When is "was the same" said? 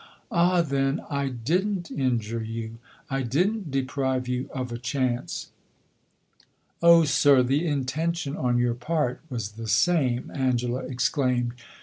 9.29-10.31